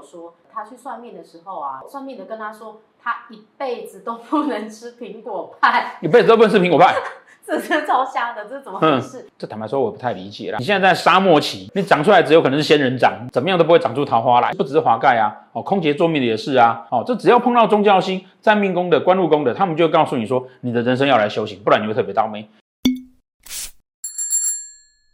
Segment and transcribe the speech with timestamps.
[0.00, 6.94] 友说，他去算命的时候啊，算命的跟他说，他一辈子都不能吃苹果派， 一辈子都不能吃苹果派。
[7.46, 9.26] 这是超瞎的，这是怎么回事？
[9.36, 10.58] 这坦白说，我不太理解啦。
[10.58, 14.52] 你现在在沙漠期，你长出来只有可能是仙人掌，怎么样都不会长出桃花来。
[14.52, 22.48] 不只是华盖啊，哦，空姐做命的也是啊，哦，这只要碰到宗教星、占命宫的、官禄宫的，他们就会告诉你说，你的人生要来修行，不然你会特别倒霉。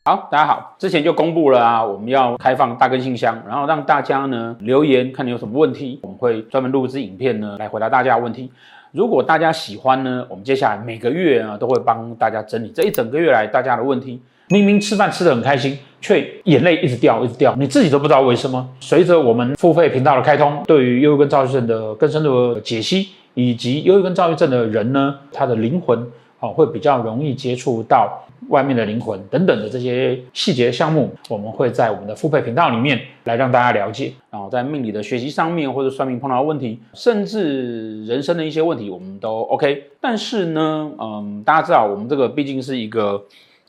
[0.07, 8.49] 好，大家好，之前就公布了啊，我们要开放大根信箱，然后让大家呢留言，看你有什么问题，我们会专门录制影片呢来回答大家的问题。
[8.93, 14.23] 如果大家喜欢呢，我们接下来每个月啊都会帮大家整理这一整个月来大家的问题。
[14.51, 18.65] 明明吃饭吃得很开心，却眼泪一直掉一直掉，你自己都不知道为什么。
[18.79, 26.07] 随着我们付费频道的开通，对于忧郁跟躁郁症的更深的解析，以及忧郁跟躁郁症的人呢，他的灵魂
[26.39, 28.23] 好会比较容易接触到。
[28.51, 34.13] 外面的灵魂等等的这些细节项目，我们会在我们的付费频道里面来让大家了解。
[34.31, 39.85] 然后在命理的学习上面，或者算命碰到的问题，甚至人生的一些问题，我们都 OK。
[40.01, 43.21] 但是呢，嗯，大家知道我们这个毕竟是一个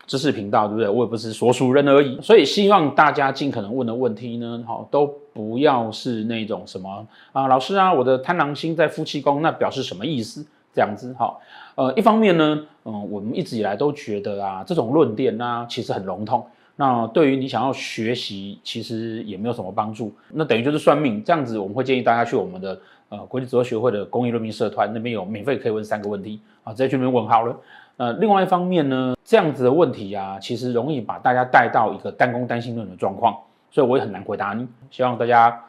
[0.06, 0.90] 知识频道，对不对？
[0.90, 10.46] 我也不是说书人而已，所以希望大家尽可能问的问题呢，好，都不要是那种什么啊，老师啊，我的贪狼星在夫妻宫，那表示什么意思？
[10.78, 11.42] 这样子，好。
[11.74, 16.46] 呃，一方面呢，嗯，我们一直以来都觉得啊，这种论点呢、啊，其实很笼统。
[16.76, 20.14] 那对于你想要学习，其实也没有什么帮助。
[20.30, 27.56] 那等于就是算命这样子，我们会建议大家去我们的呃国际哲学会的公益论命社团那边有免费可以问三个问题啊，直接去那边问好了。
[27.98, 33.36] 呃，另外一方面呢，这样子的问题啊，其实容易把大家带到一个单宫单星论的状况，
[33.72, 34.68] 所以我也很难回答你。
[34.92, 35.60] 希望大家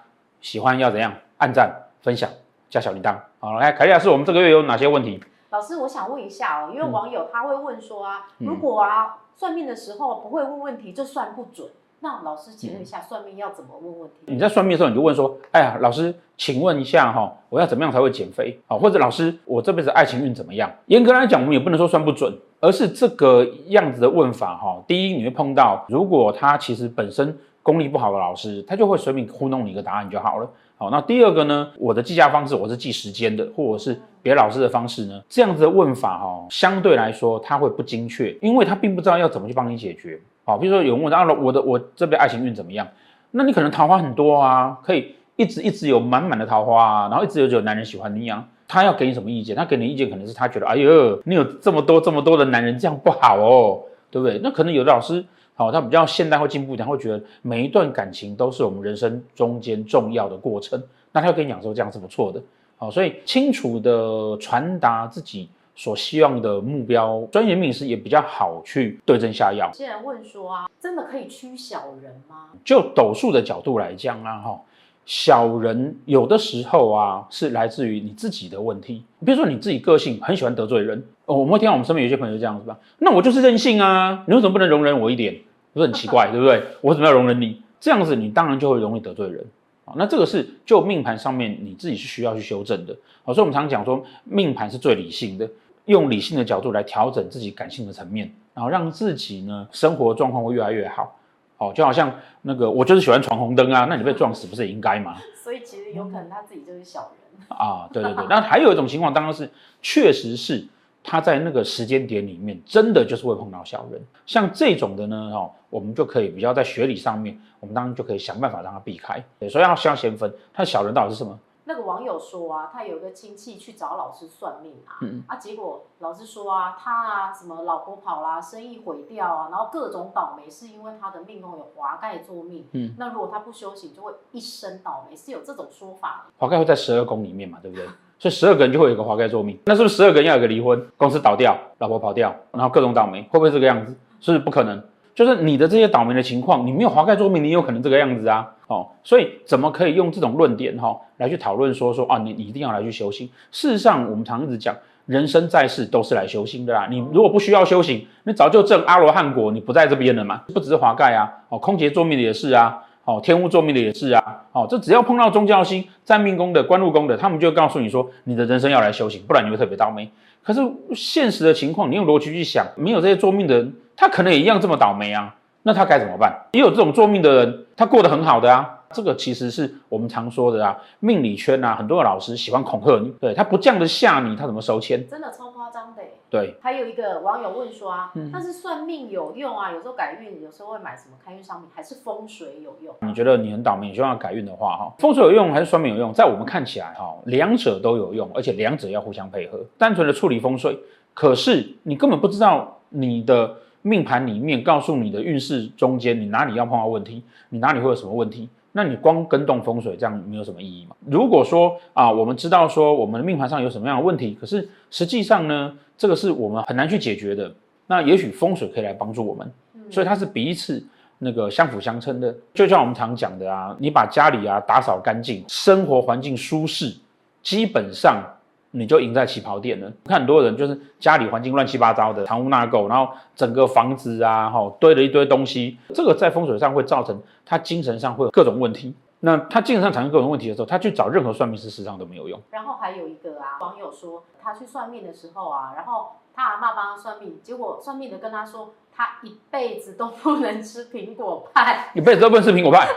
[0.42, 2.28] 喜欢要怎样按赞、分享、
[2.70, 3.16] 加小铃铛。
[3.38, 5.20] 好，来，凯莉老师，我们这个月有哪些问题？
[5.50, 11.66] 老师，我想问一下哦，因为网友他会问说啊，嗯、如果啊算命的时候不会问问题，就算不准。
[12.00, 14.16] 那老师，请问一下，算命要怎么问问题？
[14.26, 18.60] 你在算命的时候，你就问说，哎呀，老师，请问一下哈，我要怎么样才会减肥？
[18.68, 20.70] 好，或者老师，我这辈子爱情运怎么样？
[20.86, 24.80] 严格来讲，我们也不能说算不准，而是这个样子的问法哈。
[24.86, 30.48] 第一，你会碰到，如果他其实本身功力不好的老师，他就会随便糊弄你一个答案就好了。
[30.76, 31.68] 好，那第二个呢？
[31.76, 35.20] 我的计价方式我是计时间的，或者是别老师的方式呢？
[35.28, 40.20] 这样子的问法哈、哦，相对来说他会不精确，因为他并不知道要怎么去帮你解决。
[40.44, 42.86] 好，比如说有人问啊，我的我这边爱情运怎么样？
[43.32, 48.46] 那你可能桃花很多啊，可以一直一直有满满的桃花啊，然后一直有有男人喜欢你啊。
[48.68, 49.56] 他要给你什么意见？
[49.56, 53.80] 他给你意见可能是他觉得，哎呦，你有这么多这么多的男人，这样不好哦，
[54.12, 54.38] 对不对？
[54.44, 55.24] 那可能有的老师。
[55.58, 60.80] 好，他比较现代或进步一点，会觉得每一段感情都是我们人生中间重要的过程。
[61.10, 62.40] 那他会跟你讲说这样是不错的。
[62.76, 69.68] 好，所以清楚的传达自己所希望的目标，专业命理师也比较好去对症下药。
[69.74, 72.50] 现在问说啊，真的可以驱小人吗？
[72.64, 74.60] 就斗数的角度来讲啊，哈，
[75.06, 79.02] 小人有的时候啊是来自于你自己的问题。
[79.26, 82.78] 比如说你自己个性很喜欢得罪人，哦，我们会听到我们身边有些朋友这样子吧？
[82.98, 85.34] 那我就是任性啊，你为什么不能容忍我一点？
[85.78, 86.62] 不是很奇怪， 对不对？
[86.80, 87.62] 我怎么要容忍你？
[87.80, 89.46] 这样子，你当然就会容易得罪人
[89.84, 89.94] 啊。
[89.96, 92.96] 那这个是就命盘上面你自己是需要去修正的。
[93.24, 95.48] 好，所以我们常讲说，命盘是最理性的，
[95.84, 101.16] 用理性的角度来调整自己感性的层面，然后让自己呢生活状况会越来越好。
[101.58, 102.12] 哦，就好像
[102.42, 105.16] 那个我就是喜欢闯红灯啊，那你被撞死不是也应该吗？
[105.42, 107.88] 所以其实有可能他自己就是小人啊。
[107.92, 109.50] 对对对，那还有一种情况，当然是
[109.80, 110.66] 确实是。
[111.02, 119.24] 他在那个时间点里面，真的就是会碰到小人，像这种的呢，哦，我们就可以比较在学理上面，我们当然就可以想办法让他避开。
[119.38, 121.38] 对，所以要先先分，他的小人到底是什么？
[121.64, 132.66] 那个网友说啊，他有一个亲戚去找老师算命啊，嗯、啊，结果老师说啊，他啊什么老婆跑啦，生意毁掉啊，然后各种倒霉，是因为他的命宫有华盖作命。
[132.72, 136.26] 嗯，那如果他不修行，就会一生倒霉，是有这种说法。
[136.38, 137.86] 华盖会在十二宫里面嘛，对不对？
[138.18, 143.96] 所以十二个人就会有一个华盖作命，那是不是十二个人要有个离婚，公司倒掉，老婆跑掉，然后各种倒霉，会不会这个样子？
[144.20, 144.82] 是不是不可能？
[145.14, 148.48] 就是你的这些倒霉的情况，你没有华盖作命，你有可能这个样子啊。
[148.66, 153.28] 哦，所以怎么可以用这种论点哈、哦、来去讨论说说啊，你你一定要来去修行？
[153.50, 154.76] 事实上，我们常一直讲，
[155.06, 156.86] 人生在世都是来修行的啦。
[156.90, 160.42] 你如果不需要修行，你早就证阿罗汉果，你不在这边了嘛？
[160.52, 162.84] 不只是华盖啊，哦，空劫坐命的也是啊。
[163.08, 164.22] 哦，天物作命的也是啊，
[164.52, 170.06] 哦，这只要碰到宗教星、占命宫的、官禄宫的，他们就告诉你说，你的人生要来修行，不然你会特别倒霉。
[170.42, 170.60] 可是
[170.94, 175.34] 现实的情况，你用逻辑去想，没有这些作命的人，他可能也一样这么倒霉啊。
[175.62, 176.38] 那他该怎么办？
[176.52, 185.06] 也有这种作命的人，他过得很好的啊，这个其实是我们常说的啊，命理圈啊，很多的老师喜欢恐吓你，对，他不这样的吓你，他怎么收钱？
[185.08, 186.02] 真的超夸张的。
[186.30, 189.72] 对，还有一个网友问说啊，但是算命有用啊？
[189.72, 192.94] 有时候改运，有时候会买什么开运商品，还是风水有用？
[193.00, 196.12] 你觉得你很倒霉，你希望要改运的话，哈，风水有用还是算命有用？
[196.12, 199.58] 在我们看起来，哈，两者都有用，而且两者要互相配合。
[199.78, 200.78] 单纯的处理风水，
[201.14, 208.50] 可是你根本不知道你的命盘里面告诉你的运势中间，你哪里要碰到问题，你哪里会有什么问题？
[208.72, 210.94] 那你光跟动风水这样没有什么意义嘛？
[211.06, 217.52] 如果说啊，我们知道说我们的命盘上有什么样的问题，可是实际上呢，这个是我们很难去解决的。
[217.86, 219.50] 那也许风水可以来帮助我们，
[219.90, 220.84] 所以它是彼此
[221.18, 222.34] 那个相辅相成的。
[222.52, 226.94] 就像我们常讲的啊，你把家里啊打扫干净，生活环境舒适，
[227.42, 228.22] 基本上
[228.70, 229.90] 你就赢在起跑点了。
[230.04, 238.94] 看很多人就是家里环境乱七八糟的，藏污纳垢，然后整个房子啊，哈，堆了一堆东西，这个在风水上会造成他精神上会有各种问题。
[239.20, 242.40] 那他精神上产生各种问题的时候，他去找任何算命师，实际上都没有用。
[242.50, 252.88] 然后还有一个啊，网友说他去算命的时候啊，然后他阿嬷帮他算命，结果算命的跟他说，他一辈子都不能吃苹果派，一辈子都不能吃苹果派，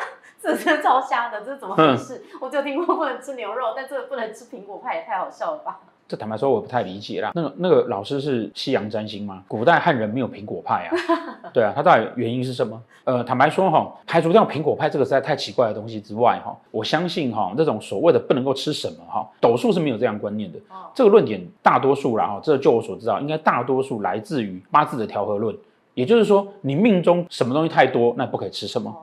[0.44, 2.24] 这是超瞎的，这是怎么回事？
[2.34, 5.80] 嗯、我就听过不能吃牛肉，但这个不能吃苹果派也太好笑了吧？
[6.08, 7.32] 这坦白说，我不太理解啦。
[7.34, 9.44] 那个那个老师是西洋占星吗？
[9.48, 10.92] 古代汉人没有苹果派啊？
[11.54, 12.82] 对啊，他到底原因是什么？
[13.06, 20.60] 呃，坦白说哈，排除掉苹果派这个实在太奇怪的东西之外哈，我相信哈，这种所谓的不能够吃什么哈，斗数是没有这样观念的。
[20.94, 25.56] 这个论点大多数啦哈，这就我所知道，应该大多数来自于八字的调和论，
[25.94, 28.94] 也就是说，你命中什么东西太多，那不可以吃什么。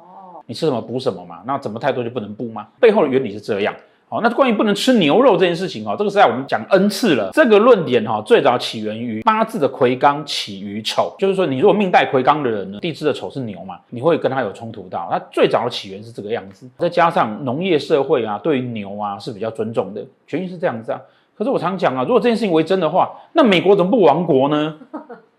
[0.48, 1.40] 你吃什么补什么嘛？
[1.44, 2.66] 那怎么太多就不能补吗？
[2.80, 3.74] 背后的原理是这样。
[4.08, 7.30] 好，那关于不能吃牛肉这件事情哦，这个实在我们讲 N 次了。
[7.34, 15.06] 这个论点哈，最早起源于八字的魁罡起于丑，就是说你如果命带魁罡的人呢，地支的丑是牛嘛，你会跟他有冲突到。
[15.12, 20.98] 那最早的起源是这个样子，再加上农业社会啊，对于牛啊是比较尊重的，原因是这样子啊。
[21.36, 24.74] 可是我常讲啊，如果这件事情为真的话，那美国怎么不亡国呢？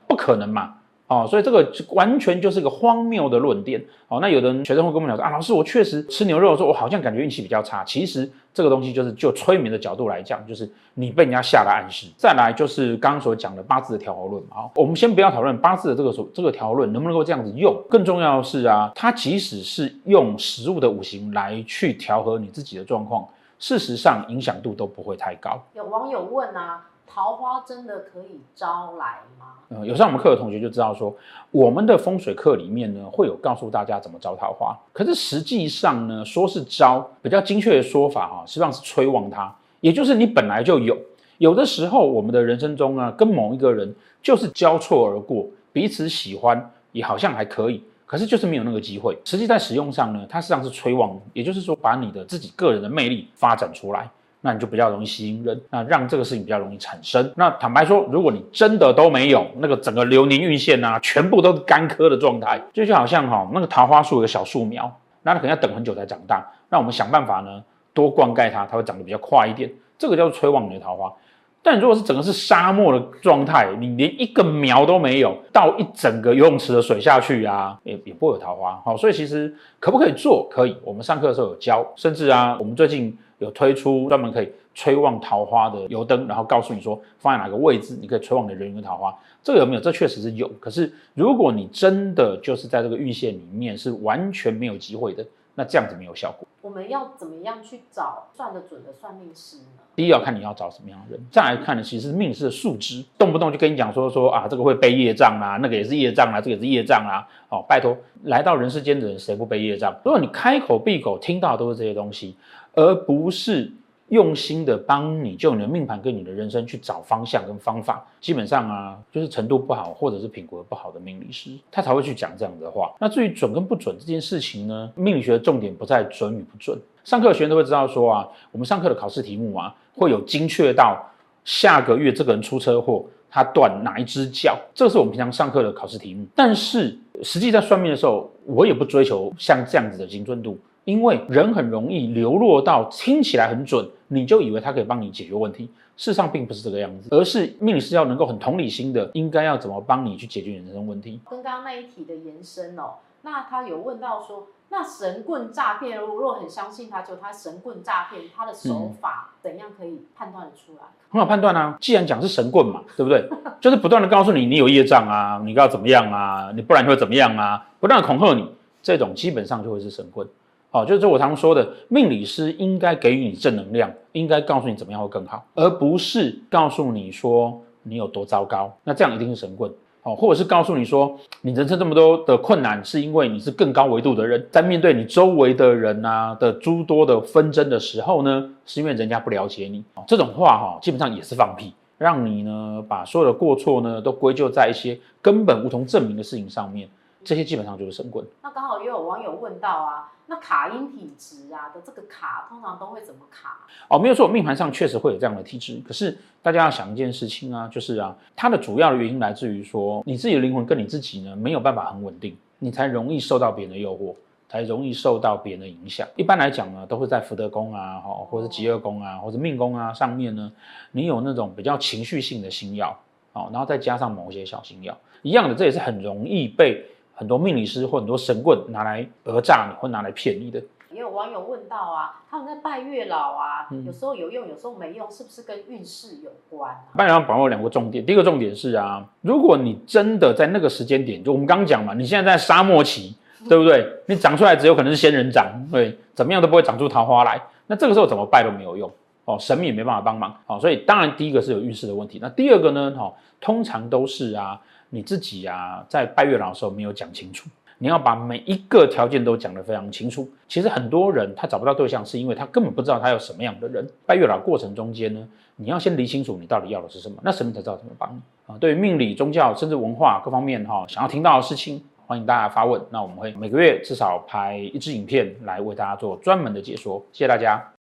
[0.05, 0.75] 不可能嘛。
[1.09, 3.83] 哦，所以这个完全就是一个荒谬的论点。
[4.07, 7.83] 哦，那有的人学生会跟我们讲说啊，老师，我确实吃牛肉的时候，我好像感觉运气比较差。
[7.83, 12.05] 其实这个东西就是就催眠的角度来讲，就是你被人家下了暗示。
[12.15, 14.43] 再来就是刚刚所讲的八字的调和论。
[14.49, 23.27] 好，我们先不要讨论八字的这个所这个调和论能不能够这样子用，更重要的是啊，它即使是用食物的五行来去调和你自己的状况，
[23.57, 25.59] 事实上影响度都不会太高。
[25.73, 26.85] 有网友问啊。
[27.11, 29.47] 桃花真的可以招来吗？
[29.69, 31.13] 嗯，有上我们课的同学就知道说，
[31.49, 34.77] 我们的风水课里面呢，会有告诉大家怎么招桃花。
[34.93, 40.95] 可是实际上呢，说是招，比较精确的说法哈，实际上是催旺它，也就是你本来就有。
[41.39, 49.17] 有的时候，我们的人生中啊，跟某一个人就是交错而过，彼此喜欢也好像还可以，可是就是没有那个机会。
[49.25, 54.09] 实际在使用上呢，它实际上是催旺，也就是说把你的自己个人的魅力发展出来。
[54.41, 57.31] 那你就比较容易吸引人，那让这个事情比较容易产生。
[57.35, 64.89] 那坦白说，如果你真的都没有那个整个流年运线啊，全部都是干枯的状态，就就好像哈那个桃花树有个小树苗，
[65.23, 66.45] 那它可能要等很久才长大。
[66.69, 67.63] 那我们想办法呢，
[67.93, 69.69] 多灌溉它，它会长得比较快一点。
[69.97, 71.11] 这个叫做催旺你的桃花。
[71.61, 78.81] 但如果是整个是沙漠的状态，你连一个苗都没有，倒一整个游泳池的水下去啊，也也不会有桃花。
[78.85, 80.47] 好，所以其实可不可以做？
[80.49, 80.75] 可以。
[80.83, 83.17] 我们上课的时候有教，甚至啊，我们最近。
[83.39, 89.17] 有推出专门可以催旺桃花的油灯，然后告诉你说放在哪个位置，你可以催旺你的人缘桃花。
[89.41, 89.79] 这个有没有？
[89.79, 90.45] 这确实是有。
[90.59, 96.45] 可是如果你真的就是在这个运线里面是完全没有机会的，那这样子没有效果。
[96.61, 99.83] 我们要怎么样去找算得准的算命师呢？
[99.95, 107.27] 第一要看你要找什么样的人，再来看的其实是命师的素质，动不动就跟你讲说说啊，这个会背业障啊，那个也是业障啊，这个也是业障啊。
[107.49, 109.95] 哦，拜托，来到人世间的人谁不背业障？
[110.03, 112.35] 如果你开口闭口听到都是这些东西。
[112.75, 113.69] 而不是
[114.09, 122.93] 用心的帮你就你的命盘跟你的人生去找方向跟方法，基本上啊，就是程度不好或者是品格不好的命理师，他才会去讲这样的话。
[122.99, 126.77] 那至于准跟不准这件事情呢，命理学的重点不在准与不准。
[127.03, 130.99] 上课的学员都会知道说啊，我们上课的考试题目啊，会有精确到
[131.45, 136.25] 下个月这个人出车祸，他断哪一只脚，这是我们平常上课的考试题目。
[136.35, 140.57] 但是实际在算命的时候，我也不追求像这样子的精准度。
[140.89, 145.65] 因为人很容易流落到听起来很准，你就以为他可以帮你解决问题，
[145.95, 151.19] 事实上并不是这个样子，而是命理师要能够很同理心的，应该要怎么帮你去解决你人生问题。
[151.29, 160.85] 跟刚刚那一题的延伸哦，那他有问到说，那神棍诈骗，如果很相信他，就他神棍诈骗，他的手法怎样可以判断得出来？
[160.85, 163.29] 嗯，很好判断啊，既然讲是神棍嘛，对不对？
[163.61, 168.49] 就是不断的告诉你，你有业障啊，你要怎么样啊，你不然会怎么样啊，不断的恐吓你，
[168.81, 170.27] 这种基本上就会是神棍。
[170.71, 178.71] 哦，就是我常说的，命理师应该给予你正能量，应该告诉你怎么样会更好，而不是告诉你说你有多糟糕。
[178.83, 179.71] 那这样一定是神棍。
[180.01, 189.83] 哦，或者是告诉你说，你人生这么多的困难，是因为你是更高维度的人，在面对你周围的人啊的诸多的纷争的时候呢，是因为人家不了解你。
[189.95, 196.87] 哦，这种话哈，基本上也是放屁，让你呢把所有的过错呢都归咎在一些根本无从证明的事情上面。
[197.23, 198.25] 这些基本上就是神棍。
[198.41, 203.67] 那刚好也有网友问到啊，那卡阴体质啊的这个卡，通常都会怎么卡？
[203.87, 205.81] 哦，没有错，命盘上确实会有这样的体质。
[205.85, 214.15] 可是大家要想一件事情啊，就是啊，它的主要的原因来自于说，你自己的灵魂跟你自己呢没有办法很稳定，你才容易受到别人的诱惑，
[214.47, 216.07] 才容易受到别人的影响。
[216.15, 220.51] 一般来讲呢，都会在福德宫啊，哈，或者是疾厄宫啊，或者命宫啊上面呢，
[220.91, 222.97] 你有那种比较情绪性的星耀，
[223.33, 226.85] 哦，然后再加上某些小星耀，一样的，这也是很容易被。
[227.19, 230.63] 很多命理师或很多神棍拿来讹诈你，或拿来骗你的。
[230.89, 236.73] 也有网友问到啊，他们在拜月老啊，嗯、有时候有用，有时候没用，是不是跟运势有关？
[236.95, 243.13] 拜月老把握两个重点，第一个重点是啊，如果你真的在那个时间点，就我们刚刚讲嘛，你现在在沙漠期，
[243.49, 243.85] 对不对？
[244.05, 247.41] 你长出来只有可能是仙人掌，对，怎么样都不会长出桃花来。
[247.67, 248.89] 那这个时候怎么拜都没有用
[249.25, 250.57] 哦，神明也没办法帮忙哦。
[250.57, 252.95] 所以当然第一个是有运势的问题，那第二个呢？
[252.97, 254.59] 哦，通常都是啊。
[254.89, 260.29] 你自己啊，在拜月老的时候没有讲清楚，你要把每一个条件都讲得非常清楚。
[260.47, 263.87] 其实很多人他找不到对象，是因为他根本不知道他有什么样的人。
[264.05, 268.57] 拜月老过程中间呢，你要先理清楚你到底要的是什么，那神明才知道怎么帮你啊。
[268.59, 272.81] 对于命理、宗教甚至文化各方面哈，想要听到的事情，欢迎大家发问。
[272.89, 276.99] 那我们会每个月至少拍一支影片来为大家做专门的解说。
[277.11, 277.78] 谢谢大家。